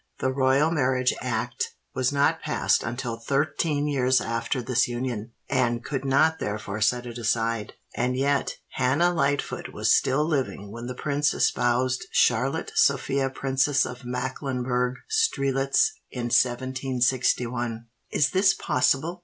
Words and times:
The 0.17 0.31
Royal 0.31 0.71
Marriage 0.71 1.13
Act 1.21 1.75
was 1.93 2.11
not 2.11 2.41
passed 2.41 2.81
until 2.81 3.17
thirteen 3.17 3.85
years 3.87 4.19
after 4.19 4.59
this 4.59 4.87
union, 4.87 5.33
and 5.47 5.83
could 5.85 6.03
not 6.05 6.39
therefore 6.39 6.81
set 6.81 7.05
it 7.05 7.19
aside; 7.19 7.73
and 7.95 8.17
yet 8.17 8.57
Hannah 8.69 9.13
Lightfoot 9.13 9.71
was 9.75 9.93
still 9.93 10.25
living 10.25 10.71
when 10.71 10.87
the 10.87 10.95
prince 10.95 11.35
espoused 11.35 12.07
Charlotte 12.11 12.71
Sophia 12.73 13.29
Princess 13.29 13.85
of 13.85 14.03
Mecklenburgh 14.03 14.95
Strelitz 15.07 15.91
in 16.09 16.31
1761." 16.33 17.85
"Is 18.09 18.31
this 18.31 18.55
possible?" 18.55 19.19